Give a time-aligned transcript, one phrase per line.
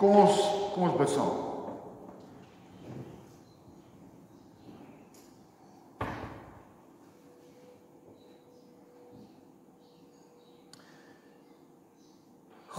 [0.00, 0.36] Kom ons
[0.72, 1.32] kom ons bid saam.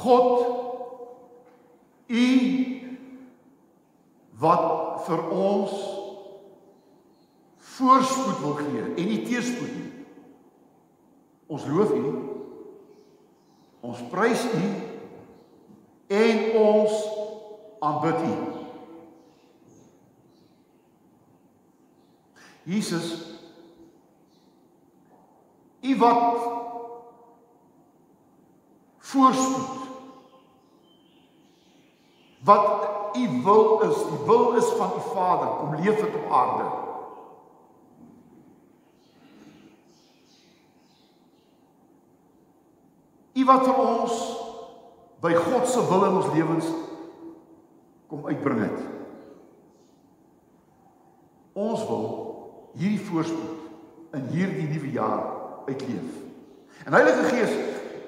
[0.02, 0.47] God
[2.10, 2.26] u
[4.42, 4.65] wat
[5.06, 5.76] vir ons
[7.76, 9.92] voorspoed wil gee en nie teëspoed nie.
[11.53, 12.15] Ons loof u.
[13.85, 14.65] Ons prys u
[16.12, 16.96] en ons
[17.80, 18.34] aanbid u.
[22.64, 23.14] Jesus
[25.82, 26.42] u wat
[28.98, 29.80] voorspoed
[32.44, 36.70] wat u wil is, die wil is van u Vader, kom leef dit op aarde.
[43.34, 44.41] U wat vir ons
[45.22, 46.70] by God se wil in ons lewens
[48.10, 48.80] kom uitbring het.
[51.54, 52.08] Ons wil
[52.80, 55.24] hierdie voorspoed in hierdie nuwe jaar
[55.68, 56.18] uitleef.
[56.86, 57.54] En Heilige Gees,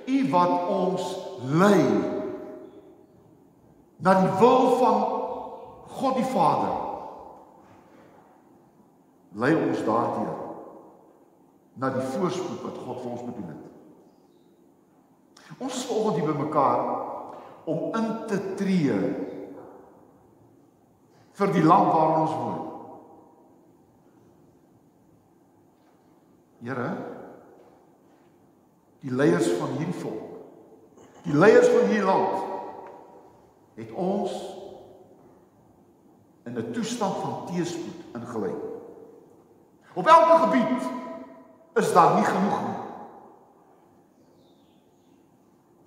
[0.09, 1.09] u wat ons
[1.53, 1.83] lei
[4.03, 4.97] na die wil van
[5.93, 6.73] God die Vader.
[9.39, 10.41] Lei ons daardeur
[11.79, 13.72] na die voorspoed wat God vir ons bedoel het.
[15.57, 16.81] Ons is vanoggend hier bymekaar
[17.69, 18.97] om in te tree
[21.33, 22.59] vir die land waar ons woon.
[26.63, 26.89] Here,
[29.03, 30.37] die leiers van hierdie volk,
[31.25, 32.51] die leiers van hierdie land
[33.75, 34.31] het ons
[36.45, 38.53] in 'n toestand van teëspoed ingelei.
[39.93, 40.83] Op elke gebied
[41.73, 42.82] is daar nie genoeg nie.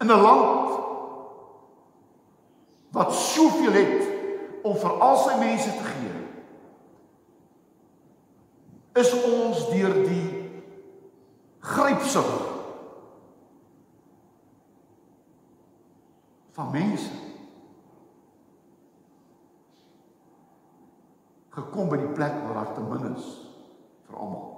[0.06, 0.80] In 'n land
[2.90, 4.08] wat soveel het
[4.62, 6.12] om vir al sy mense te gee,
[9.02, 10.28] is ons deur die
[11.58, 12.30] grypsig
[16.52, 17.10] van mense
[21.50, 23.26] gekom by die plek waar daar te min is
[24.06, 24.54] vir almal.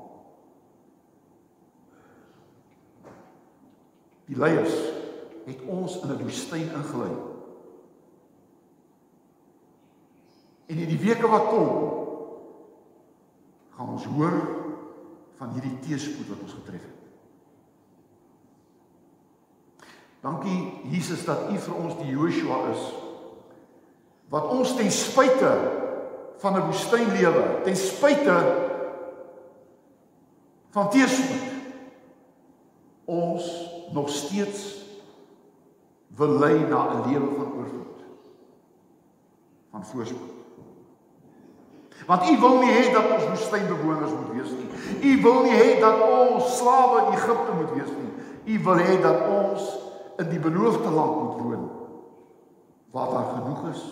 [4.28, 4.97] Die leiers
[5.48, 7.14] het ons in 'n woestyn ingelei.
[10.66, 11.68] En in die weke wat kom,
[13.76, 14.36] gaan ons hoor
[15.38, 16.96] van hierdie teëspoed wat ons getref het.
[20.20, 22.94] Dankie Jesus dat U vir ons die Joshua is
[24.28, 25.52] wat ons ten spyte
[26.38, 28.36] van 'n woestynlewe ten spyte
[30.70, 31.46] van teëspoed
[33.04, 33.44] ons
[33.92, 34.77] nog steeds
[36.16, 38.00] wil lei na 'n lewe van oorvloed
[39.70, 40.36] van voorspoed
[42.06, 44.70] want u wil nie hê dat ons woestynbewoners moet wees nie
[45.12, 49.00] u wil nie hê dat ons slawe in Egipte moet wees nie u wil hê
[49.02, 49.78] dat ons
[50.16, 51.70] in die beloofde land moet woon
[52.90, 53.82] waar daar genoeg is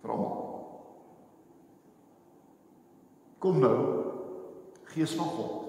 [0.00, 0.46] vir almal
[3.46, 4.04] Kom nou,
[4.84, 5.62] Gees van God.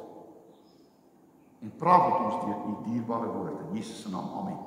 [1.60, 4.30] En praat met ons deur u dierbare woord in Jesus se naam.
[4.34, 4.58] Amen.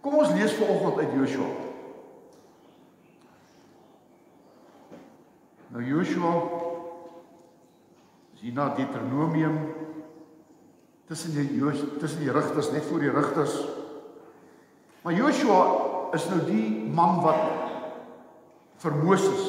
[0.00, 1.50] Kom ons lees vanoggend uit Joshua.
[5.68, 6.32] Nou Joshua
[8.38, 9.58] As jy na Deuteronomium
[11.08, 11.60] tussen die
[11.98, 13.54] tussen die rigters net voor die rigters.
[15.02, 15.60] Maar Joshua
[16.12, 17.44] is nou die man wat
[18.82, 19.46] vir Moses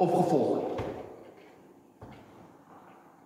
[0.00, 0.86] opgevolg het.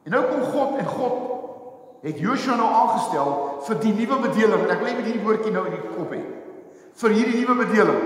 [0.04, 3.30] En nou kom God en God het Joshua nou aangestel
[3.64, 4.66] vir die nuwe bedeling.
[4.68, 6.20] Ek wil net hierdie woordjie nou in die kop hê.
[7.00, 8.04] Vir hierdie nuwe bedeling.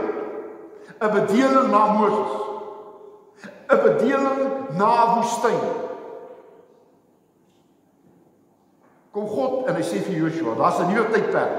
[0.98, 2.32] 'n Bedeling na Moses.
[3.70, 4.40] 'n bedeling
[4.78, 5.87] na woestyn.
[9.18, 11.54] Kom God en hy sê vir Joshua, daar's 'n nuwe tydperk.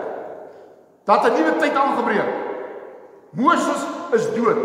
[1.03, 2.29] Dat 'n nuwe tyd aangebreek.
[3.31, 3.83] Moses
[4.13, 4.63] is dood.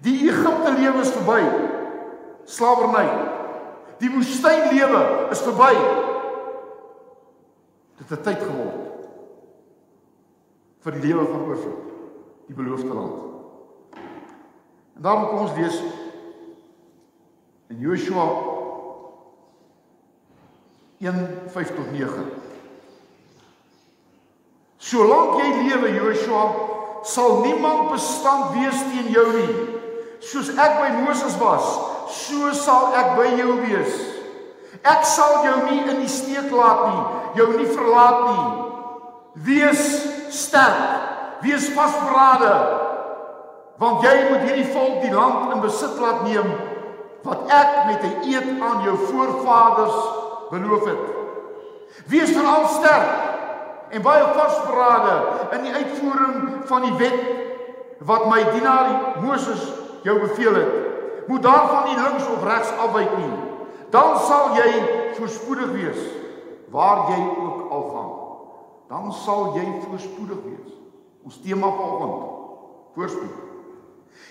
[0.00, 1.42] Die Egipte lewe is verby.
[2.44, 3.08] Slawerny.
[3.98, 5.72] Die woestyn lewe is verby.
[7.96, 8.84] Dit het tyd geword
[10.80, 11.88] vir die lewe van oorvloed,
[12.46, 13.22] die beloofde land.
[14.96, 15.82] En daarom kom ons lees
[17.68, 18.55] in Joshua
[20.98, 22.24] 1:5 tot 9.
[24.76, 26.44] Solank jy lewe Joshua,
[27.04, 29.56] sal niemand bestand wees teen jou nie.
[30.24, 31.66] Soos ek by Moses was,
[32.12, 33.96] so sal ek by jou wees.
[34.86, 37.04] Ek sal jou nie in die steek laat nie,
[37.40, 38.46] jou nie verlaat nie.
[39.46, 39.82] Wees
[40.32, 42.52] sterk, wees vasberade,
[43.76, 46.48] want jy moet hierdie volk die land in besit laat neem
[47.26, 49.98] wat ek met 'n eed aan jou voorvaders
[50.50, 51.04] beloof het.
[52.06, 53.10] Wees veral sterk
[53.90, 55.16] en baie vasberade
[55.56, 57.20] in die uitvoering van die wet
[58.06, 59.62] wat my dienaar Moses
[60.02, 60.74] jou beveel het.
[61.26, 63.32] Moet daarvan nie links of regs afwyk nie.
[63.90, 64.70] Dan sal jy
[65.18, 66.02] voorspoedig wees
[66.70, 68.12] waar jy ook al gaan.
[68.88, 70.74] Dan sal jy voorspoedig wees.
[71.26, 72.34] Ons tema vanoggend
[72.94, 73.42] voorspoed.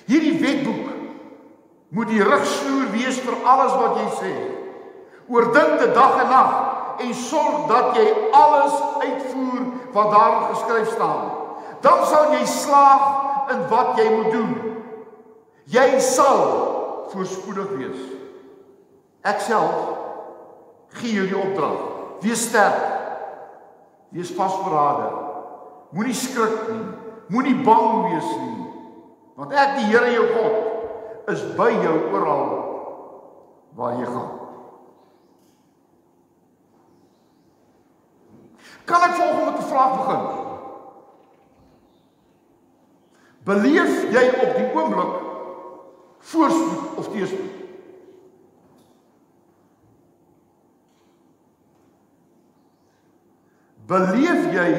[0.05, 0.93] Hierdie wetboek
[1.89, 4.33] moet die rigsnoer wees vir alles wat jy sê.
[5.29, 6.51] Oordink dit dag en nag
[7.01, 9.63] en sorg dat jy alles uitvoer
[9.95, 11.31] wat daar geskryf staan.
[11.81, 14.53] Dan sal jy slaag in wat jy moet doen.
[15.69, 16.43] Jy sal
[17.11, 18.01] voorspoedig wees.
[19.25, 19.95] Ek self
[20.99, 21.81] gee jou die opdrag.
[22.21, 22.85] Wees sterk.
[24.15, 25.09] Wees vasberade.
[25.95, 26.85] Moenie skrik nie.
[27.33, 28.69] Moenie bang wees nie.
[29.35, 32.49] Want ek die Here jou God is by jou oral
[33.75, 34.44] waar jy gaan.
[38.85, 40.23] Kan ek volgens met 'n vraag begin?
[43.43, 45.13] Beleef jy op die oomblik
[46.19, 47.53] voorspoed of teëspoed?
[53.85, 54.69] Beleef jy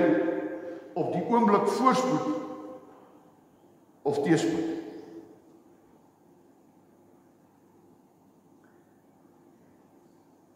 [0.92, 2.26] op die oomblik voorspoed
[4.02, 4.74] of teëspoed?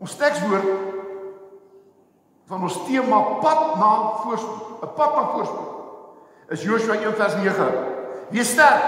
[0.00, 0.99] Ons tekswoord
[2.50, 3.90] van ons tema pad na
[4.24, 5.70] voorspoed, 'n pad na voorspoed.
[6.48, 7.70] Is Joshua 1:9.
[8.30, 8.82] Wees sterk.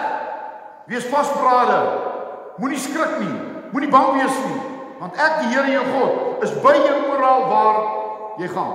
[0.86, 1.78] Wees vasberade.
[2.56, 3.36] Moenie skrik nie.
[3.72, 4.60] Moenie bang wees nie,
[4.98, 7.78] want ek die Here jou God is by jou oral waar
[8.38, 8.74] jy gaan.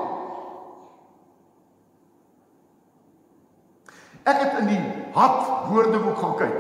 [4.24, 4.82] Ek het in die
[5.14, 6.58] Hat Woordeboek gaan kyk.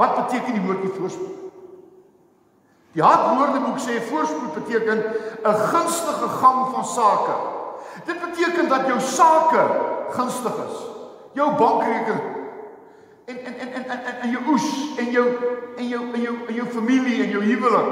[0.00, 1.49] Wat beteken die woordjie voorspoed?
[2.92, 4.98] Die Hat Woordeboek sê voorspoed beteken
[5.44, 7.34] 'n gunstige gang van sake.
[8.04, 9.62] Dit beteken dat jou sake
[10.10, 10.76] gunstig is.
[11.32, 12.40] Jou bankrekening
[13.24, 15.26] en en en en en, en jou oes en jou
[15.76, 17.90] en jou en jou en jou familie en jou huwelik.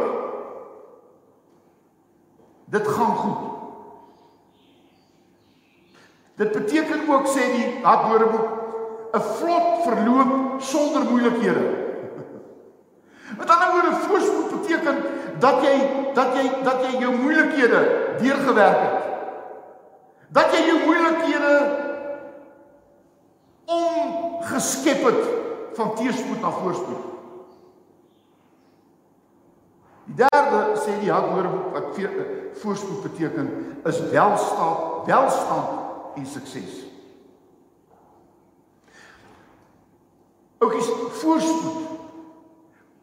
[2.64, 3.44] Dit gaan goed.
[6.34, 8.48] Dit beteken ook sê die Hat Woordeboek
[9.12, 11.87] 'n vlot verloop sonder moeilikhede.
[13.38, 14.96] Met ander woorde, voorspoed beteken
[15.38, 15.74] dat jy
[16.14, 17.80] dat jy dat jy jou moeilikhede
[18.18, 19.04] deurgewerk het.
[20.28, 21.52] Dat jy jou moeilikhede
[23.64, 25.22] omgeskep het
[25.78, 27.04] van teëspoed na voorspoed.
[30.08, 31.98] Die derde sê die Hakwoordeboek wat
[32.62, 33.50] voorspoed beteken
[33.84, 36.80] is welstand, welstand en sukses.
[40.58, 40.88] Ook is
[41.20, 41.87] voorspoed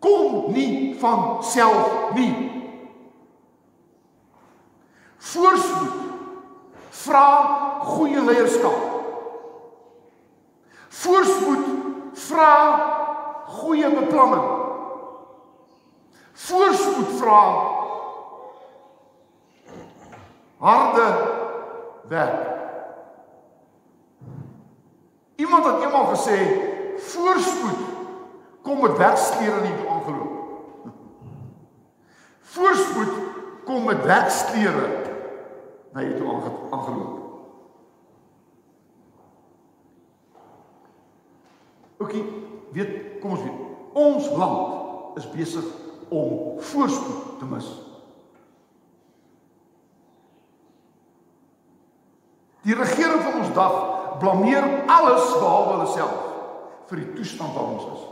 [0.05, 2.33] kom nie van self nie.
[5.17, 5.93] Voorspoed
[7.05, 7.29] vra
[7.89, 8.83] goeie leierskap.
[11.01, 11.65] Voorspoed
[12.27, 12.51] vra
[13.57, 14.45] goeie beplanning.
[16.45, 17.41] Voorspoed vra
[20.61, 21.09] harde
[22.13, 22.53] werk.
[25.35, 26.37] Iemand het eendag gesê
[27.09, 27.81] voorspoed
[28.65, 29.94] kom met werksklere nie toe aangeloop.
[32.45, 33.13] Voorspoed
[33.65, 34.89] kom met werksklere
[35.95, 36.29] na jy toe
[36.75, 37.21] aangeloop.
[41.97, 42.21] Oké,
[42.75, 43.61] weet, kom ons weet.
[43.95, 45.65] Ons land is besig
[46.13, 47.69] om voorspoed te mis.
[52.65, 53.75] Die regering van ons dag
[54.19, 56.21] blameer alles behalwe hulle self
[56.89, 58.03] vir die toestand waarin ons is.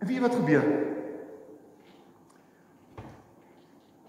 [0.00, 0.66] En weet wat gebeur?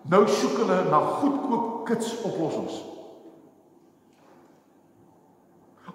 [0.09, 2.79] Nou soek hulle na goedkoop kits oplossings.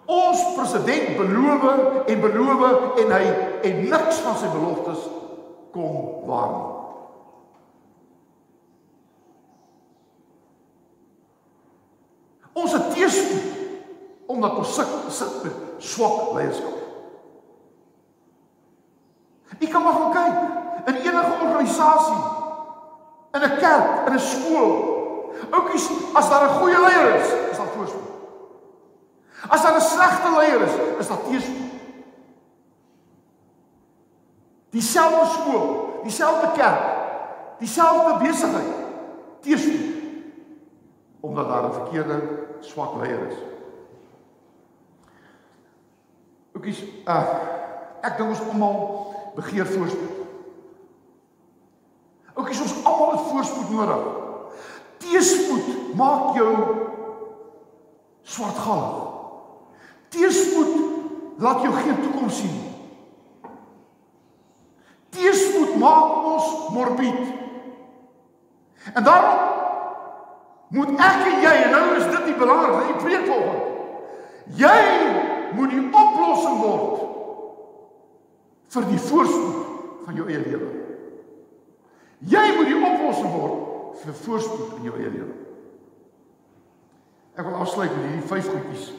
[0.07, 3.23] Ons president beloof en beloof en hy
[3.67, 5.09] en niks van sy beloftes
[5.75, 5.97] kom
[6.29, 6.73] waar nie.
[12.57, 13.53] Ons het teëspoed
[14.27, 16.79] omdat ons sit sit met swak leierskap.
[19.59, 22.19] Jy kan maar gaan kyk in enige organisasie,
[23.37, 24.73] in 'n kerk, in 'n skool.
[25.50, 28.11] Oukies, as daar 'n goeie leier is, is daar voorspoed.
[29.49, 31.64] As daar 'n slegte leier is, is daar teëspoed.
[34.71, 36.83] Dieselfde skool, dieselfde kerk,
[37.59, 38.75] dieselfde besigheid,
[39.40, 39.95] teëspoed.
[41.21, 42.23] Omdat daar 'n verkeerde
[42.61, 43.38] swak leier is.
[46.55, 47.23] Oukies, uh,
[48.00, 50.16] ek dink ons almal begeer voorspoed.
[52.37, 54.07] Oukies, ons almal het voorspoed nodig.
[55.00, 56.52] Teëspoed maak jou
[58.28, 59.05] swartgallig.
[60.12, 60.75] Teëspoed
[61.40, 62.59] laat jou geen toekoms sien.
[65.16, 67.23] Teëspoed maak ons morbied.
[68.93, 69.38] En daarom
[70.76, 73.62] moet ek en jy en nou is dit die belangrikste, die preek volgende.
[74.61, 74.81] Jy
[75.57, 77.00] moet die oplossing word
[78.76, 80.69] vir die voorspoed van jou eie lewe.
[82.19, 85.35] Jy moet die oplossing word vir voorspoed in jou eie lewe.
[87.37, 88.91] Ek wil afsluit met hierdie vyf goedjies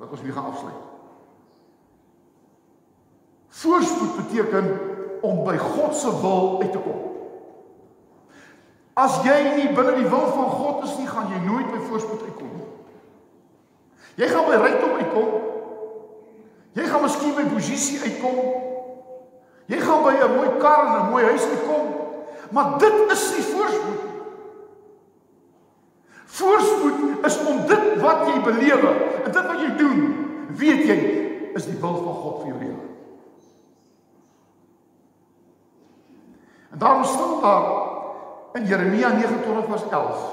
[0.00, 0.82] wat ons weer gaan afsluit.
[3.62, 4.72] Voorspoed beteken
[5.24, 7.04] om by God se wil uit te kom.
[8.96, 12.22] As jy nie binne die wil van God is nie, gaan jy nooit by voorspoed
[12.26, 12.68] uitkom nie.
[14.16, 15.34] Jy gaan by rykdom uitkom.
[16.76, 18.40] Jy gaan miskien by posisie uitkom.
[19.68, 21.95] Jy gaan by 'n mooi kar en 'n mooi huis uitkom.
[22.50, 24.02] Maar dit is nie voorspoed.
[26.24, 28.92] Voorspoed is om dit wat jy belewe
[29.24, 30.02] en dit wat jy doen,
[30.58, 30.98] weet jy,
[31.56, 32.84] is die wil van God vir jou lewe.
[36.76, 37.68] En daarom staan daar
[38.60, 40.24] in Jeremia 29 vers 11.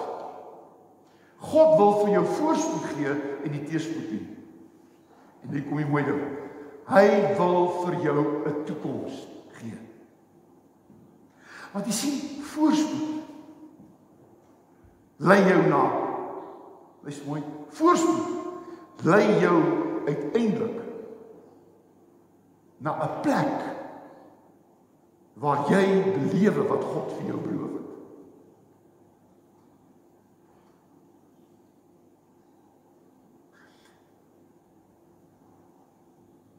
[1.43, 4.25] God wil vir jou voorspoed gee en nie teëspoed nie.
[5.43, 6.24] En hier kom die mooi ding.
[6.88, 7.05] Hy
[7.39, 9.33] wil vir jou 'n toekoms gee.
[11.74, 12.18] Want jy sien,
[12.53, 13.12] voorspoed
[15.24, 15.84] lei jou na
[17.03, 17.42] Dis mooi.
[17.75, 19.58] Voorspoed lei jou
[20.08, 20.80] uiteindelik
[22.77, 23.60] na 'n plek
[25.34, 27.89] waar jy belewe wat God vir jou beloof het.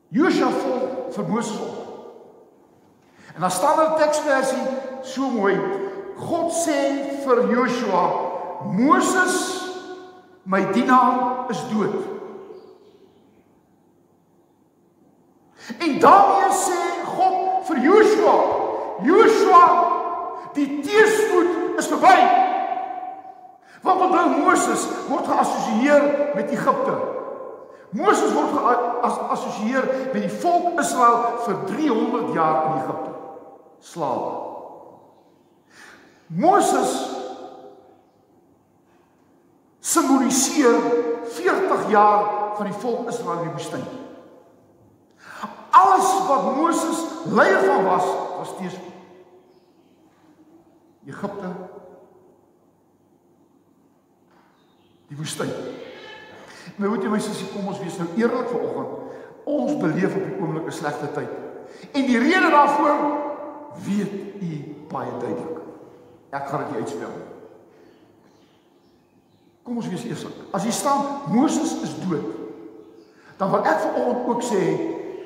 [0.08, 1.76] Josua vol vir Moses op.
[3.34, 5.54] En dan staan er 'n teksversie so mooi.
[6.16, 8.04] God sê vir Joshua,
[8.64, 9.34] Moses,
[10.46, 11.94] my dienaar is dood.
[15.80, 16.80] En daarmee sê
[17.16, 18.36] God vir Joshua,
[19.02, 19.64] Joshua,
[20.54, 22.16] die teëspoed is verby.
[23.84, 26.94] Want onthou Moses word geassosieer met Egipte.
[27.94, 33.14] Moses word geassosieer met die volk Israel vir 300 jaar in Egipte.
[33.84, 34.53] Slawe.
[36.26, 36.92] Moses
[39.80, 40.80] simboliseer
[41.24, 43.84] 40 jaar van die volk Israel in die woestyn.
[45.74, 47.04] Alles wat Moses
[47.34, 48.06] leier van was,
[48.38, 48.92] was teëspoed.
[51.04, 51.50] Egipte
[55.10, 55.50] die woestyn.
[56.80, 59.18] Nou moet jy my sussie kom ons wees nou eerlik vanoggend.
[59.44, 61.30] Ons beleef op die oomblik 'n slegte tyd.
[61.92, 62.96] En die rede daarvoor
[63.84, 64.50] weet u
[64.88, 65.53] baie duidelik.
[66.34, 67.30] Ek gaan dit nie uitspel nie.
[69.64, 70.40] Kom ons wees eerlik.
[70.52, 72.26] As hier staan Moses is dood,
[73.38, 74.64] dan wil ek vanoggend ook sê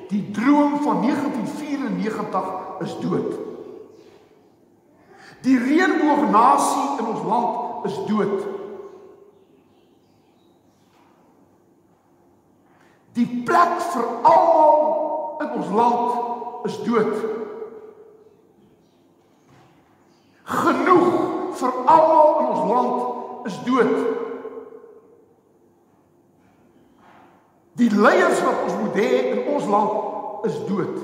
[0.09, 3.33] die droom van 1994 is dood.
[5.45, 8.47] Die reënboognasie in ons land is dood.
[13.17, 17.13] Die plek vir almal in ons land is dood.
[20.49, 23.93] Genoeg vir almal in ons land is dood.
[27.79, 30.97] Die leiers wat ons moet hê in ons land is dood.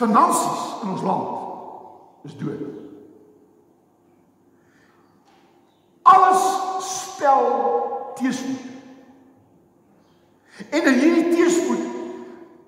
[0.00, 2.64] Finansies in ons land is dood.
[6.08, 6.48] Alles
[6.88, 7.46] spel
[8.16, 8.66] teëspoed.
[10.70, 11.84] En in hierdie teëspoed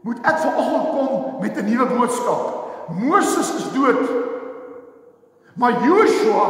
[0.03, 2.43] moet ek vanoggend kom met 'n nuwe boodskap.
[2.89, 4.11] Moses is dood.
[5.55, 6.47] Maar Joshua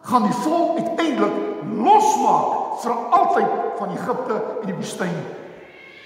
[0.00, 1.32] gaan die volk uiteindelik
[1.76, 5.18] losmaak vir altyd van Egipte en die woestyn.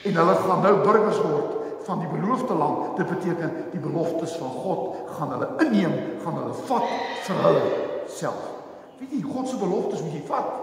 [0.05, 1.55] En hulle gaan nou burgers word
[1.87, 2.97] van die beloofde land.
[2.97, 6.89] Dit beteken die beloftes van God gaan hulle inneem, gaan hulle vat
[7.27, 7.63] vir hulle
[8.07, 8.49] self.
[8.99, 10.62] Weet jy, God se beloftes moet jy vat.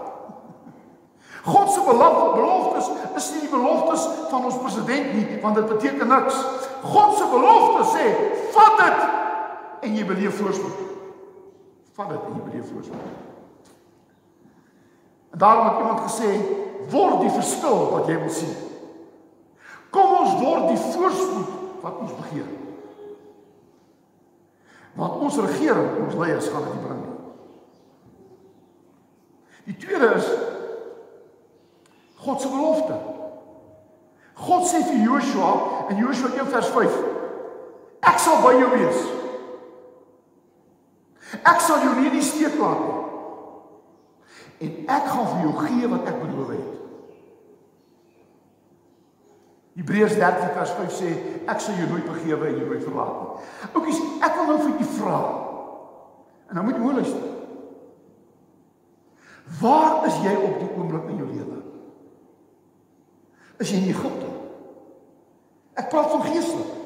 [1.44, 6.36] God se beloftes is nie die beloftes van ons president nie, want dit beteken niks.
[6.82, 8.06] God se belofte sê,
[8.52, 10.86] vat dit en jy beleef voorspoed.
[11.96, 13.18] Vat dit en jy beleef voorspoed.
[15.30, 16.30] En daarom het iemand gesê,
[16.90, 18.54] word die verskil wat jy wil sien.
[19.94, 22.48] Kom ons word die voorspoed wat ons begeer.
[24.98, 27.04] Want ons regering, ons leiers gaan dit bring.
[29.70, 30.26] Die tweede is
[32.30, 32.94] God se belofte.
[34.34, 36.98] God sê vir Joshua in Joshua 1 vers 5:
[38.06, 39.00] Ek sal by jou wees.
[41.42, 42.98] Ek sal jou nie in die steek laat nie.
[44.60, 46.68] En ek gaan vir jou gee wat ek beloof het.
[49.80, 51.10] Hebreërs 13 vers 5 sê
[51.50, 53.48] ek sal jou nooit vergewe en jou nooit verlaat nie.
[53.72, 55.18] Oukies, ek wil nou vir u vra.
[56.50, 57.26] En nou moet jy mooi luister.
[59.60, 61.60] Waar is jy op die oomblik in jou lewe?
[63.60, 64.28] Is jy in Egipte?
[65.76, 66.76] Ek praat van geestelik.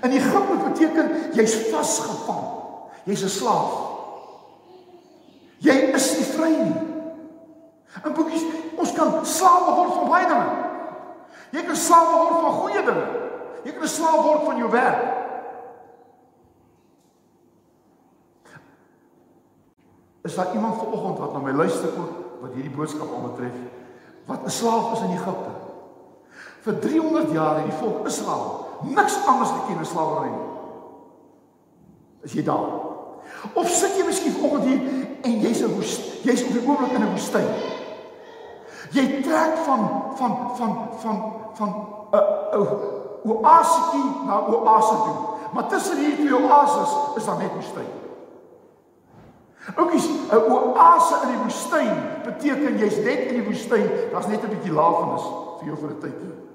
[0.00, 2.44] In Egipte beteken jy's vasgevang.
[3.04, 3.72] Jy's 'n slaaf.
[5.58, 6.80] Jy is nie vry nie.
[8.04, 8.44] In boekies,
[8.78, 10.50] ons kan slawe word van baie dinge.
[11.50, 13.06] Jy kan slaaf word van goeie dinge.
[13.64, 15.02] Jy kan 'n slaaf word van jou werk.
[20.22, 23.56] Is daar iemand vanoggend wat na my luister oor wat hierdie boodskap aanbetref
[24.26, 25.59] wat 'n slaaf is in Egipte?
[26.60, 30.48] Vir 300 jaar het die volk Israel niks anders geken as slawerry nie.
[32.28, 32.68] Is jy daar?
[33.54, 34.80] Of sit jy miskien vanoggend hier
[35.22, 35.72] en jy's 'n
[36.24, 37.48] jy's op die oomblik in 'n woestyn?
[38.92, 41.16] Jy trek van van van van
[41.54, 45.16] van 'n uh, uh, oasie na oase toe.
[45.52, 47.90] Maar tussen hierdie twee oases is daar net woestyn.
[49.76, 54.48] Oukies, 'n oase in die woestyn beteken jy's net in die woestyn, daar's net 'n
[54.48, 55.24] bietjie lafenis
[55.58, 56.49] vir jou vir 'n tydjie.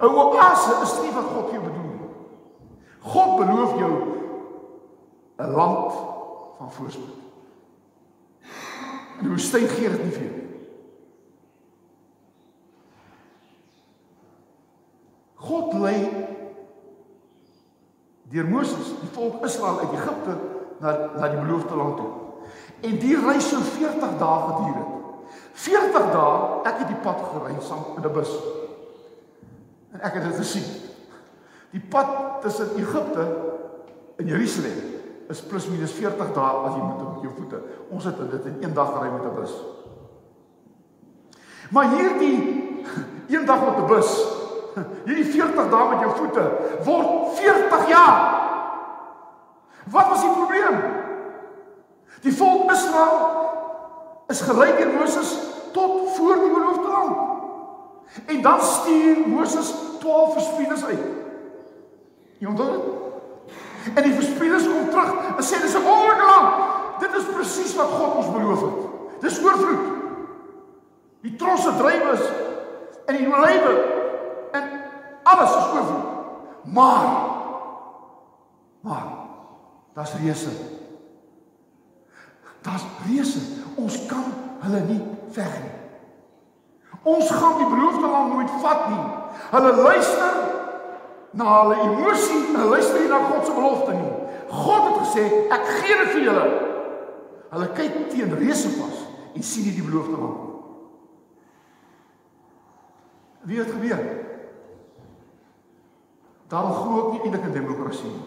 [0.00, 2.10] 'n Oase is nie wat God jou bedoel nie.
[3.00, 3.94] God beloof jou
[5.38, 5.92] 'n land
[6.58, 7.18] van voorspoed.
[9.16, 10.40] En die woestyn gee dit nie vir jou nie.
[15.34, 16.26] God lei
[18.30, 20.36] deur Moses die volk Israel uit Egipte
[20.80, 22.10] na na die beloofde land toe.
[22.80, 24.96] En die reis so 40 dae geduur het.
[25.52, 28.59] 40 dae, ek het die pad gery saam in 'n bus.
[30.00, 30.64] En ek het dit gesien.
[31.70, 33.26] Die pad tussen Egipte
[34.16, 34.78] en Jerusalem
[35.30, 37.60] is plus minus 40 dae as jy moet op jou voete.
[37.92, 39.52] Ons het dit in een dag gery met 'n bus.
[41.70, 42.38] Maar hierdie
[43.34, 44.38] een dag met 'n bus
[45.06, 46.44] Hierdie 40 dae met jou voete
[46.86, 48.38] word 40 jaar.
[49.90, 50.80] Wat was die probleem?
[52.20, 53.16] Die volk Israel
[54.30, 55.32] is gelei deur Moses
[55.72, 57.39] tot voor die beloofde land.
[58.26, 61.06] En dan stuur Moses 12 verspieders uit.
[62.38, 62.82] Jy onthou dit?
[63.94, 66.54] En die verspieders kom terug en sê dis 'n wonderlike land.
[67.00, 69.20] Dit is presies wat God ons beloof het.
[69.20, 69.86] Dis oorvloed.
[71.20, 72.20] Die trosse drywes
[73.06, 73.98] in die olywe
[75.22, 76.04] Alles is oorvloed.
[76.64, 77.28] Maar
[78.80, 79.06] maar
[79.92, 80.48] daar's reëse.
[82.60, 83.40] Daar's reëse.
[83.74, 84.24] Ons kan
[84.60, 85.76] hulle nie veg nie.
[87.02, 89.04] Ons gaan die beloofde land nooit vat nie.
[89.50, 90.34] Hulle luister
[91.30, 94.12] na hulle emosie, hulle luister nie na God se belofte nie.
[94.50, 96.46] God het gesê, ek gee dit vir julle.
[97.50, 100.50] Hulle kyk teen reëse vas en sien nie die beloofde land nie.
[103.48, 104.02] Wie het gebeur?
[106.50, 108.26] Daarom glo ek nie eintlik in demokrasie nie.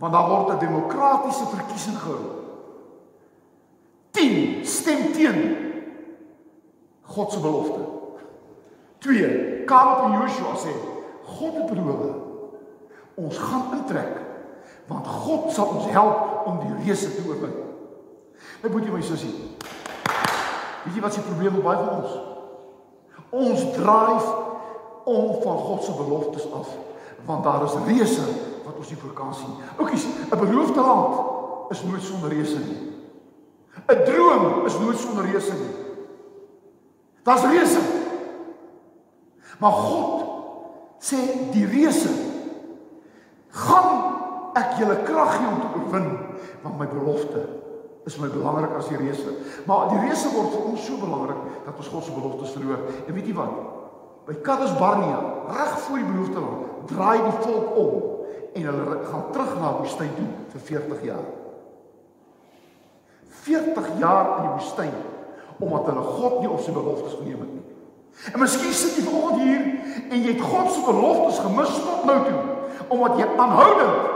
[0.00, 2.35] Want daar word 'n demokratiese verkiesing gehou.
[4.16, 5.40] 10 stem teen
[7.06, 7.80] God se belofte.
[9.04, 10.72] 2 Caleb en Joshua sê
[11.26, 12.24] God het beloof
[13.16, 14.16] ons gaan intrek
[14.86, 17.54] want God sal ons help om die reëse te oorwin.
[18.62, 19.32] Nou moet jy my sussie.
[20.84, 22.12] Weet jy wat se probleem baie van ons?
[23.34, 24.28] Ons dryf
[25.10, 26.74] om van God se beloftes af
[27.26, 28.26] want daar is reëse
[28.62, 29.56] wat ons nie voor kan sien.
[29.80, 32.95] Oukies, 'n beloofde land is nooit sonder reëse nie.
[33.86, 35.74] 'n Droom is nooit sonder reëse nie.
[37.22, 37.80] Daar's reëse.
[39.58, 40.24] Maar God
[40.98, 41.18] sê
[41.52, 42.10] die reëse
[43.48, 44.02] gaan
[44.56, 46.10] ek julle krag gee om te oorwin
[46.62, 47.44] want my belofte
[48.06, 49.32] is my belangrik as die reëse.
[49.66, 52.84] Maar die reëse word vir ons so belangrik dat ons God se beloftes verloor.
[53.06, 53.56] En weet jy wat?
[54.26, 55.18] By Kadesh Barnea,
[55.54, 57.96] reg voor die beloofde land, draai die volk om
[58.56, 61.26] en hulle gaan terug na woestyn toe vir 40 jaar.
[63.42, 64.96] 40 jaar in die woestyn
[65.56, 67.62] omdat hulle God nie op sy beloftes geneem het nie.
[68.32, 69.62] En miskien sit jy vanoggend hier
[70.10, 72.42] en jy het God se beloftes gemis tot nou toe
[72.92, 74.12] omdat jy aanhoudend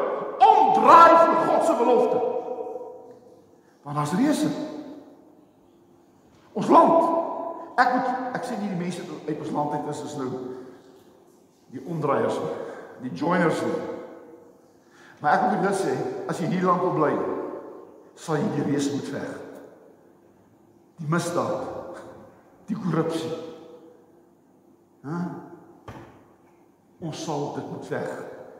[0.46, 2.18] omdraai vir God se belofte.
[3.82, 4.50] Want daar's reëse.
[6.52, 7.08] Ons land.
[7.80, 10.28] Ek moet ek sê nie die mense uit ons land uit is is nou
[11.70, 12.36] die omdraaiers
[13.02, 13.78] die joiners nie.
[15.20, 15.94] Maar ek moet dit sê,
[16.28, 17.10] as jy hier lank wil bly,
[18.20, 19.30] sal jy die reëse moet veg.
[21.00, 22.00] Die misdaad,
[22.68, 23.32] die korrupsie.
[25.06, 25.20] Hæ?
[27.00, 28.10] Ons sal dit moet veg.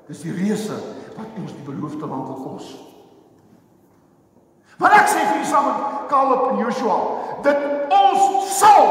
[0.09, 0.79] Dis die reëse
[1.19, 2.71] wat ons die beloofde land wil kos.
[4.81, 6.97] Maar ek sê vir julle saam met Caleb en Joshua,
[7.45, 8.87] dit ons sal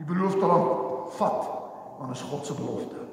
[0.00, 1.46] die beloofde land vat,
[2.00, 3.04] want is God se belofte.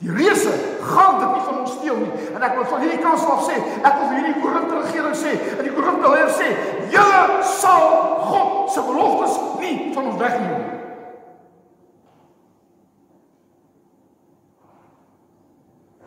[0.00, 2.12] Die reëse gaan dit nie van ons steel nie.
[2.32, 5.34] En ek wil van hierdie kant af sê, ek wil vir hierdie korrupte regering sê,
[5.58, 6.48] en die korrupte leiers sê,
[6.94, 7.88] julle sal
[8.30, 10.78] God se beloftes nie van ons wegneem nie.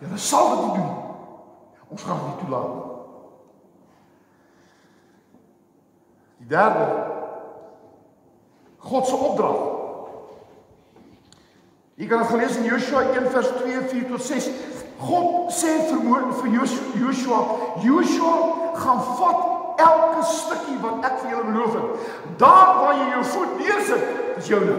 [0.02, 0.90] Julle sal dit nie doen.
[1.94, 2.90] Ons gaan dit nie toelaat nie.
[6.42, 6.90] Die derde
[8.90, 9.83] God se opdrag.
[11.96, 14.50] Jy kan dit gelees in Joshua 1 vers 2 4 tot 6.
[15.04, 16.00] God sê vir
[16.40, 16.50] vir
[17.02, 17.40] Joshua,
[17.84, 18.36] Joshua
[18.76, 22.10] gaan vat elke stukkie wat ek vir julle beloof het.
[22.42, 24.04] Daar waar jy jou voet neersit,
[24.38, 24.78] is joune.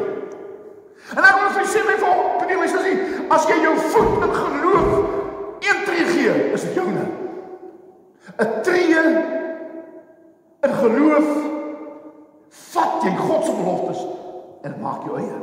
[1.15, 2.95] En ek wil vir sê my vir die mense sê,
[3.37, 4.91] as jy jou voet in geloof
[5.69, 7.07] een tree gee, is dit joune.
[8.35, 8.97] 'n Tree
[10.65, 11.29] in geloof
[12.75, 14.07] vat jy God se beloftes
[14.65, 15.39] en maak jou eie.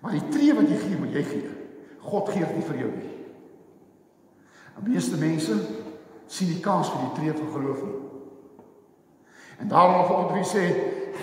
[0.00, 1.54] Maar die tree wat jy gee, moet jy gee.
[2.08, 3.14] God gee dit nie vir jou nie.
[4.78, 5.56] Die meeste mense
[6.30, 7.96] sien die kans vir die tree van geloof nie.
[9.58, 10.64] En daarom wil ons drie sê,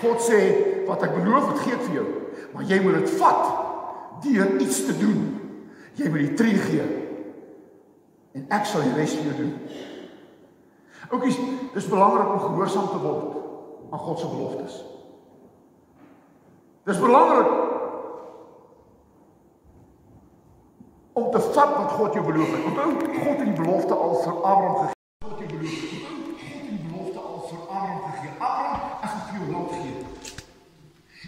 [0.02, 0.40] God sê
[0.86, 2.06] wat ek beloof het, gee vir jou,
[2.52, 5.22] maar jy moet dit vat deur iets te doen.
[5.96, 6.86] Jy moet die tree gee.
[8.36, 9.54] En ek sal die res vir jou doen.
[11.06, 11.38] Oukies,
[11.72, 13.42] dis belangrik om gehoorsaam te word
[13.94, 14.76] aan God se beloftes.
[16.86, 17.65] Dis belangrik
[21.18, 22.64] om te vat wat God jou beloof het.
[22.64, 22.90] Onthou,
[23.24, 24.94] God het die belofte al vir Abraham gegee.
[25.24, 28.32] God het die belofte, God het die belofte al vir Abraham gegee.
[28.48, 29.94] Abraham, ek gaan vir jou land gee.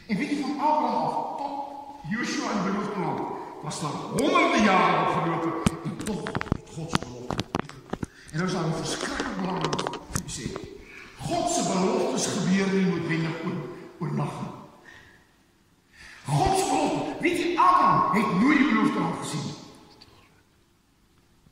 [0.08, 3.20] En weet jy van Abraham af tot Joshua in beloofde land
[3.62, 7.36] was daar honderde jare wat verloop het en tog het God se belofte.
[8.32, 9.88] En nou is daar 'n verskriklik belangrike
[10.36, 10.44] sê
[11.28, 13.56] God se beloftes gebeur nie noodwendig oor
[13.98, 14.52] oornag nie.
[16.26, 19.58] God se belofte, weet jy Abraham het nooit die belofte aan gesien nie.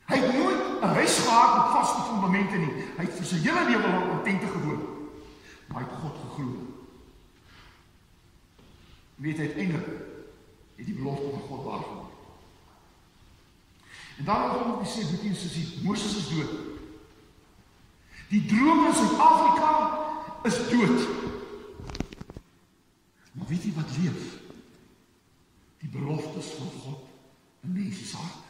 [0.07, 2.73] Hy het nooit 'n huis gehad met vaste fondamente nie.
[2.97, 4.81] Hy het vir sy hele lewe lank in tente gewoon.
[5.67, 5.87] Maar hy
[6.37, 6.85] geglo.
[9.17, 9.87] Weet hy uiteindelik
[10.77, 12.15] het die belofte van God waargemaak.
[14.17, 16.49] En dan het hom gesê, "Dit is soos Moses is dood."
[18.27, 19.69] Die droom in Suid-Afrika
[20.43, 21.07] is dood.
[23.31, 24.23] Maar weet jy wat leef?
[25.77, 27.05] Die beloftes van God
[27.63, 28.47] in mense se harte.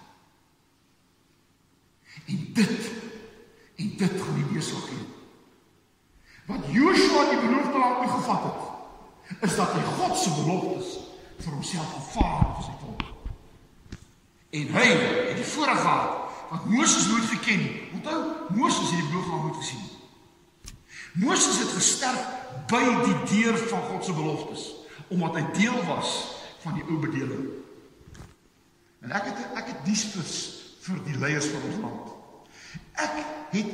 [2.26, 2.92] En dit
[3.76, 5.17] en dit gaan weer sal gee.
[6.48, 8.62] Wat Joshua die belofte laat ingevat het,
[9.44, 10.94] is dat hy God se beloftes
[11.44, 13.04] vir homself aanvaar het as hy volk.
[14.60, 17.94] En hy het die voorreg gehad wat Moses nooit geken het.
[18.00, 18.20] Onthou,
[18.56, 19.84] Moses het die bloedgang nooit gesien.
[21.20, 22.24] Moses het gesterf
[22.72, 24.66] by die deur van God se beloftes
[25.08, 26.16] omdat hy deel was
[26.64, 27.46] van die ou bedeling.
[29.04, 30.32] En ek het ek het vir,
[30.88, 32.16] vir die leiers van ons land.
[33.04, 33.14] Ek
[33.52, 33.72] het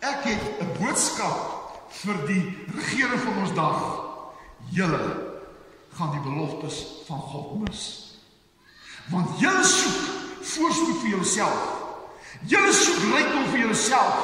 [0.00, 1.58] ek het 'n boodskap
[1.90, 3.80] vir die regering van ons dag.
[4.70, 5.04] Julle
[5.94, 7.82] gaan die beloftes van God mis.
[9.10, 10.00] Want julle soek
[10.40, 11.82] voorspoed vir jouself.
[12.46, 14.14] Julle soek rykdom vir jouself.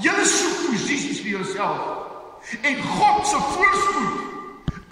[0.00, 1.80] Julle soek posisies vir jouself.
[2.60, 4.12] En God se voorspoed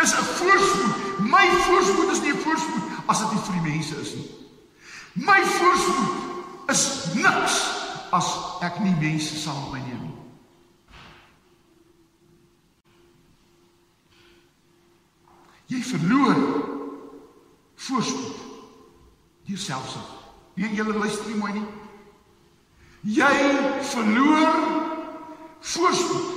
[0.02, 0.94] is 'n voorspoed.
[1.18, 4.30] My voorspoed is nie 'n voorspoed as dit nie vir die mense is nie.
[5.12, 7.56] My voorspoed is niks
[8.10, 8.26] as
[8.60, 10.12] ek nie mense saam met my neem nie.
[15.72, 16.40] Jy verloor
[17.74, 18.40] voorspoed
[19.48, 20.08] deur selfsug.
[20.54, 21.68] Nee, julle luister nie mooi nie.
[23.16, 23.32] Jy
[23.92, 24.50] verloor
[25.60, 26.28] voorspoed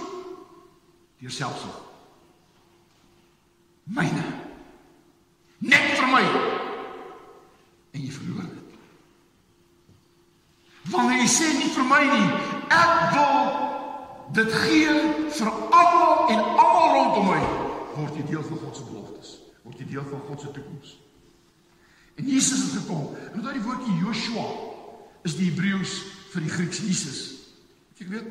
[1.20, 1.82] deur selfsug.
[3.84, 4.24] Myne.
[5.58, 6.24] Net vir my.
[7.92, 8.80] En jy verloor dit.
[10.96, 12.26] Wanneer jy sê nie vir my nie,
[12.74, 13.38] ek wil
[14.38, 14.98] dit gee
[15.38, 17.65] vir almal en almal rondom my,
[17.96, 19.32] word jy deel van God se beloftes,
[19.64, 20.96] word jy deel van God se toekoms.
[22.16, 23.16] En Jesus het gekom.
[23.34, 24.46] En daai woordjie Joshua
[25.28, 25.98] is die Hebreëus
[26.32, 27.20] vir die Grieks Jesus.
[28.00, 28.30] Ek weet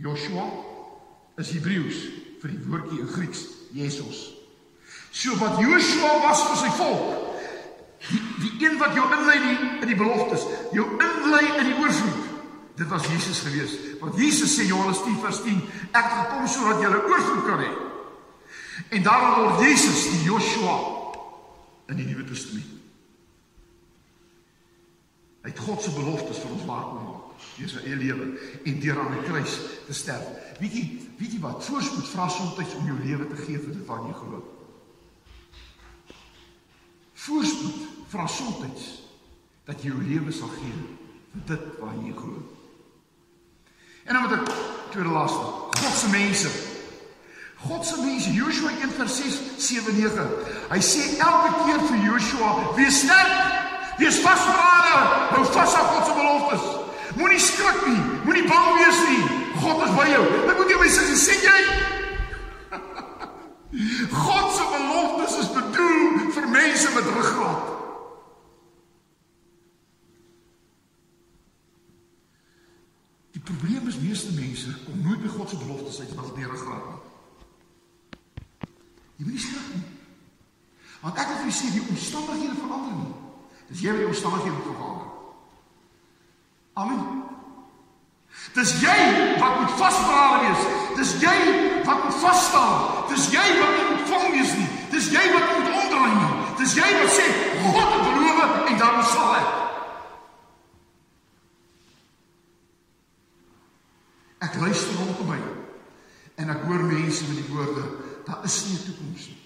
[0.00, 0.44] Joshua
[1.40, 2.02] is Hebreëus
[2.42, 4.20] vir die woordjie in Grieks Jesus.
[5.10, 7.16] So wat Joshua was vir sy volk.
[8.10, 9.38] Die die een wat jou inlei
[9.82, 12.28] in die beloftes, jou inlei in die oorvloed.
[12.80, 13.74] Dit was Jesus gewees.
[14.00, 15.58] Want Jesus sê Johannes 10 vers 10,
[15.92, 17.89] ek het gekom sodat jy 'n oorvloed kan hê.
[18.88, 20.76] En daarom word Jesus die Joshua
[21.86, 22.78] in die Nuwe Testament.
[25.40, 28.26] Hy het God se beloftes vir ons waar kom maak deur sy eie lewe
[28.68, 30.26] en deur aan die kruis te sterf.
[30.60, 30.82] Weet jy,
[31.16, 31.64] weet jy wat?
[31.64, 34.40] Voorspoed vra soms om jou lewe te gee vir dit wat jy glo.
[37.24, 38.88] Voorspoed vra soms
[39.68, 40.72] dat jy jou lewe sal gee
[41.32, 42.42] vir dit wat jy glo.
[44.04, 44.52] En dan moet ek
[44.90, 45.46] tweede laaste,
[45.80, 46.69] God se mense.
[47.68, 50.28] God se mense, Joshua 1:6, 7, 9.
[50.70, 53.68] Hy sê elke keer vir Joshua, wees sterk
[54.00, 54.96] Wees vasberade.
[55.30, 56.62] Hou vas aan God se beloftes.
[57.16, 58.02] Moenie skrik nie.
[58.24, 59.24] Moenie bang wees nie.
[59.60, 60.22] God is by jou.
[60.48, 61.58] Ek moet jou sê, sien jy?
[64.24, 67.68] God se beloftes is bedoel vir mense met ruggraat.
[73.36, 76.88] Die probleem is meeste mense kom nooit by God se beloftes uit wat hulle ruggraat
[76.88, 76.99] nie.
[79.20, 79.82] Jy moet nie skrik nie.
[81.00, 83.10] Want ek het vir sê die omstandighede verander nie.
[83.68, 85.10] Dis jy wat die omstandighede moet verander.
[86.80, 87.02] Amen.
[88.56, 88.96] Dis jy
[89.42, 90.64] wat moet vasberade wees.
[90.96, 91.36] Dis jy
[91.84, 93.04] wat moet vas staan.
[93.12, 94.68] Dis jy wat moet vang wees nie.
[94.96, 96.32] Dis jy wat moet omdraai nie.
[96.62, 97.28] Dis jy wat sê
[97.60, 99.56] God het beloof en dan sal ek.
[104.48, 105.40] Ek luister rondom my
[106.40, 107.82] en ek hoor mense met die woorde,
[108.26, 109.40] daar is nie 'n toekoms nie.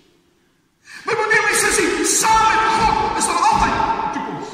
[1.04, 3.74] Maar wanneer my sussie saam met God is daar altyd
[4.14, 4.48] toekoms.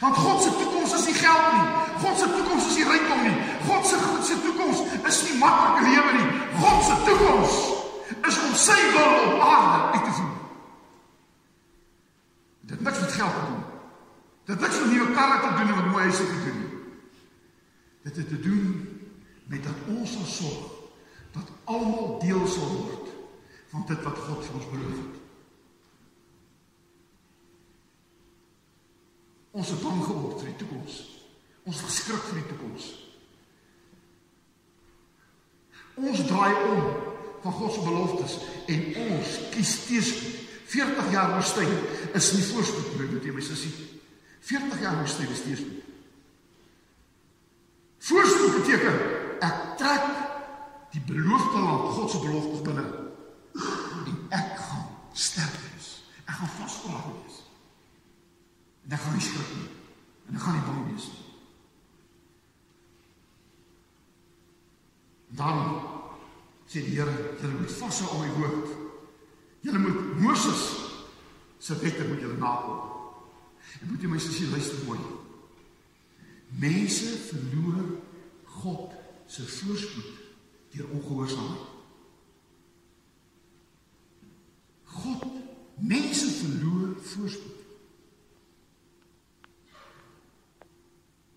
[0.00, 1.68] Want God se toekoms is nie geld nie.
[2.02, 3.36] God se toekoms is nie rykdom nie.
[3.68, 6.28] God se God se toekoms is nie maklike lewe nie.
[6.60, 7.52] God se toekoms
[8.28, 10.36] is om sy wil op aarde uit te voer.
[12.60, 13.64] Dit niks met geld te doen.
[14.44, 16.62] Dit niks met nuwe karre te doen of mooi huise te doen.
[18.02, 18.66] Dit het te doen
[19.46, 20.73] met dat ons sal sorg
[21.34, 23.10] dat almal deel sal word
[23.72, 25.22] van dit wat God vir ons beloof het.
[29.54, 31.00] Ons het bang geword vir die toekoms.
[31.64, 32.86] Ons geskrik vir die toekoms.
[35.94, 36.80] Ons draai om
[37.44, 38.38] van God se beloftes
[38.72, 40.40] en ons kies teëspoed.
[40.74, 41.70] 40 jaar woestyn
[42.18, 43.70] is nie voorspoed nie, moet jy my sussie.
[44.48, 45.90] 40 jaar woestyn is teëspoed.
[48.08, 48.98] Voorspoed beteken
[49.44, 50.23] ek trek
[50.94, 52.84] die beloofde land, God se beloftes binne
[54.04, 55.88] en ek gaan sterk wees.
[56.24, 57.40] Ek gaan vasbraak wees.
[58.86, 59.68] En ek gaan nie skrik nie.
[60.28, 61.22] En ek gaan nie bang wees nie.
[65.34, 65.60] Dan
[66.70, 68.74] sê die Here, julle moet vashou aan my woord.
[69.66, 70.64] Julle moet Moses
[71.58, 72.90] se wette moet julle nakom.
[73.80, 75.00] En moet jy my sussie luister mooi.
[76.62, 77.96] Mense verloor
[78.60, 78.94] God
[79.26, 80.23] se voorspoed
[80.74, 81.72] deur ongehoorsaamheid.
[84.84, 85.24] God
[85.74, 87.62] mense verloor voorspoed.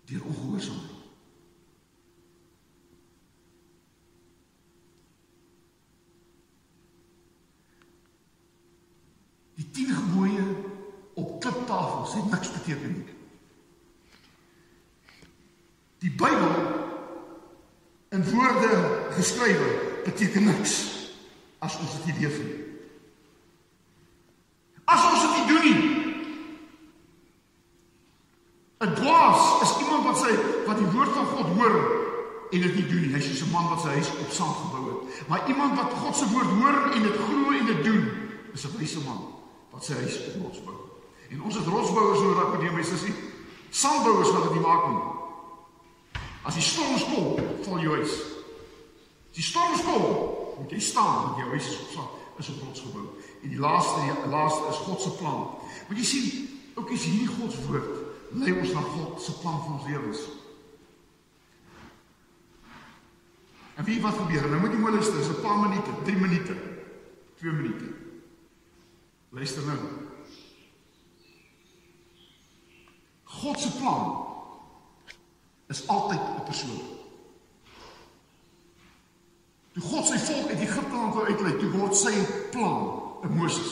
[0.04, 0.96] Deur ongehoorsaamheid.
[9.54, 10.44] Die 10 gebooie
[11.14, 13.16] op kliptafels het niks beteken nie.
[15.98, 16.86] Die Bybel
[18.08, 19.68] in woorde geskrywe
[20.06, 20.74] beteken niks
[21.64, 22.58] as ons dit nie leef nie.
[24.88, 25.98] As ons dit nie doen nie.
[28.78, 30.32] 'n Dwaas is iemand wat sy
[30.66, 31.76] wat die woord van God hoor
[32.54, 33.14] en dit nie doen nie.
[33.16, 35.28] Hy's soos 'n man wat sy huis op sand gebou het.
[35.28, 38.04] Maar iemand wat God se woord hoor en dit glo en dit doen,
[38.54, 39.34] is 'n wyse man
[39.70, 40.76] wat sy huis op rots bou.
[41.30, 43.12] En ons het rotsbouers nodig met die mense sê,
[43.70, 45.02] sandbouers wat dit nie maak nie.
[46.42, 48.37] As die storm kom, val jou huis.
[49.38, 50.06] Die storm kom,
[50.58, 53.04] moet jy staan want jou huis is op sand, is op rots gebou.
[53.42, 55.44] En die laaste die laaste is God se plan.
[55.86, 57.94] Moet jy sien, ook is hierdie God se woord
[58.42, 60.24] lei ons na God se plan vir ons lewens.
[63.78, 64.50] En wie wat gebeur?
[64.50, 66.54] Nou moet jy mooi luister, dis 'n paar minute, 3 minute,
[67.38, 67.94] 2 minute.
[69.30, 69.78] Luister nou.
[73.24, 74.26] God se plan
[75.68, 76.97] is altyd 'n persoon.
[79.78, 82.10] Toe God sy volk uit Egipte land wou uitlei, toe word sy
[82.50, 82.78] plan
[83.22, 83.68] in Moses.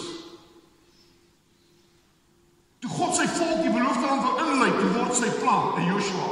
[2.79, 6.29] Toe God sy volk die beloofde land wil inlei, toe word sy plan in Joshua.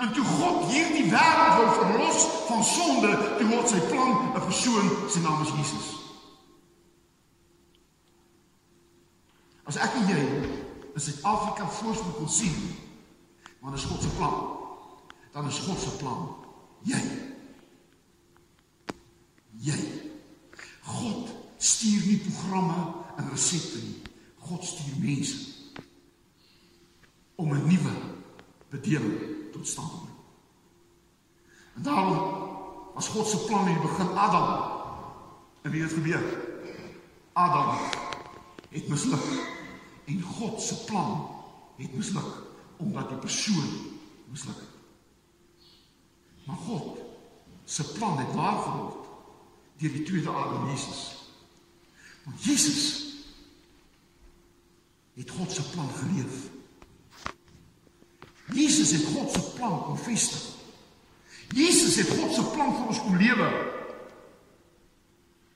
[0.00, 4.88] En toe God hierdie wêreld wil verlos van sonde, toe word sy plan 'n persoon,
[5.12, 5.90] sy naam is Jesus.
[9.68, 10.22] As ek en jy
[10.94, 12.56] in Suid-Afrika voorspoed wil sien,
[13.60, 14.56] want is God se plan.
[15.32, 16.34] Dan is God se plan
[16.88, 17.31] jy.
[19.60, 19.78] Jy.
[20.82, 24.02] God stuur nie programme en resepte nie.
[24.38, 25.50] God stuur mense
[27.34, 27.92] om 'n nuwe
[28.68, 30.18] bedeling tot stand te bring.
[31.74, 32.18] En daarom
[32.94, 34.70] was God se plan in die begin Adam.
[35.62, 36.22] En wie het gebeur?
[37.32, 37.76] Adam
[38.68, 39.24] het misluk.
[40.04, 41.28] En God se plan
[41.76, 42.42] het misluk
[42.76, 43.70] omdat die persoon
[44.30, 44.74] misluk het.
[46.44, 46.98] Maar God
[47.64, 49.01] se plan het waar geword
[49.76, 51.00] deur die tweede Adam Jesus.
[52.24, 53.04] Want Jesus
[55.14, 56.50] het God se plan geleef.
[58.52, 60.42] Jesus het God se plan kom vestig.
[61.48, 63.50] Jesus het God se plan vir ons kom lewe.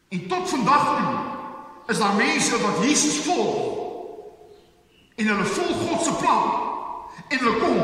[0.08, 1.14] En tot vandag toe
[1.86, 3.78] is daar mense wat Jesus volg.
[5.14, 6.64] En hulle volg God se plan
[7.28, 7.80] en hulle kom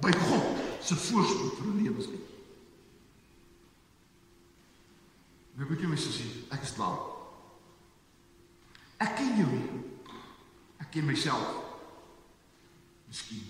[0.00, 0.44] by God
[0.80, 2.37] se voorspoed vir hulle lewens uit.
[5.58, 7.00] Nou jy my sê, ek is klaar.
[9.02, 9.80] Ek ken jou nie.
[10.78, 11.48] Ek ken myself.
[13.10, 13.42] Miskien.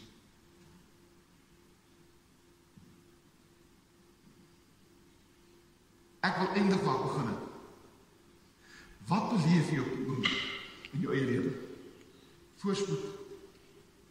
[6.24, 7.44] Ek wil eindig waar begin het.
[9.08, 11.54] Wat beleef jy op die oomblik in jou eie lewe?
[12.64, 13.04] Voorspoed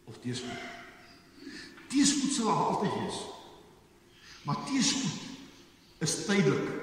[0.06, 0.66] of teëspoed?
[1.90, 3.22] Teëspoed sal altyd wees.
[4.46, 6.77] Maar teëspoed is tydelik.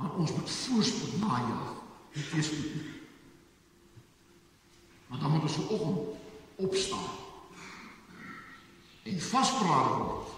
[0.00, 1.72] Maar ons moet voorspoed najag,
[2.16, 2.92] nie teëspoed nie.
[5.06, 5.98] Maar dan moet ons vanoggend
[6.56, 7.18] opstaan
[9.02, 10.28] en vaspraat word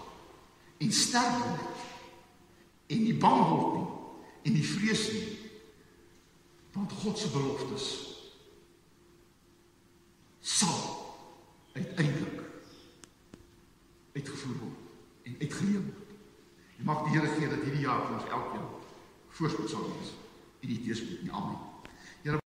[0.77, 1.81] en sterk word
[2.87, 3.87] en nie bang word nie
[4.43, 5.25] en nie vrees nie
[6.73, 7.89] want God se beloftes
[10.53, 10.79] sal
[11.75, 12.41] uiteindelik
[14.13, 14.79] uitgevoer word
[15.23, 16.15] en uitgeleef word.
[16.77, 18.65] En mag die Here gee dat hierdie jaar vir ons elkeen
[19.37, 20.13] voorspoed sal wees
[20.63, 21.59] en die teëspoed nie amen.